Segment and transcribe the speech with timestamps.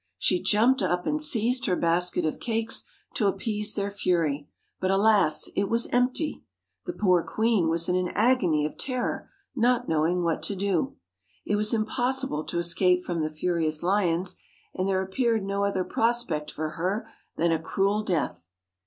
[0.17, 3.91] She jumped up and se i ze( j her basket of cakes to appease their
[3.91, 6.43] fury; but, alas, it was empty!
[6.87, 10.95] The poor queen was in an agony of terror, not knowing what to do.
[11.45, 14.37] It was impossible to escape from the furious lions,
[14.73, 18.49] and there appeared no other prospect for her than a cruel death.